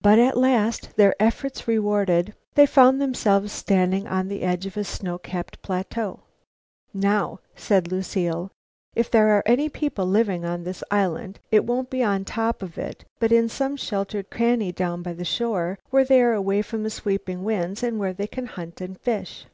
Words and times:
But 0.00 0.18
at 0.18 0.38
last, 0.38 0.96
their 0.96 1.14
efforts 1.22 1.68
rewarded, 1.68 2.32
they 2.54 2.64
found 2.64 2.98
themselves 2.98 3.52
standing 3.52 4.06
on 4.08 4.28
the 4.28 4.40
edge 4.40 4.64
of 4.64 4.78
a 4.78 4.84
snow 4.84 5.18
capped 5.18 5.60
plateau. 5.60 6.20
"Now," 6.94 7.40
said 7.54 7.92
Lucile, 7.92 8.50
"if 8.94 9.10
there 9.10 9.28
are 9.36 9.42
any 9.44 9.68
people 9.68 10.06
living 10.06 10.46
on 10.46 10.64
the 10.64 10.82
island, 10.90 11.40
it 11.50 11.66
won't 11.66 11.90
be 11.90 12.02
on 12.02 12.24
top 12.24 12.62
of 12.62 12.78
it, 12.78 13.04
but 13.18 13.32
in 13.32 13.50
some 13.50 13.76
sheltered 13.76 14.30
cranny 14.30 14.72
down 14.72 15.02
by 15.02 15.12
the 15.12 15.26
shore 15.26 15.78
where 15.90 16.06
they 16.06 16.22
are 16.22 16.32
away 16.32 16.62
from 16.62 16.82
the 16.82 16.88
sweeping 16.88 17.44
winds 17.44 17.82
and 17.82 17.98
where 17.98 18.14
they 18.14 18.26
can 18.26 18.46
hunt 18.46 18.80
and 18.80 18.98
fish." 18.98 19.44